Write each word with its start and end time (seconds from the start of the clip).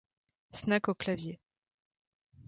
Snack 0.51 0.87
au 0.89 0.95
clavier. 0.95 1.39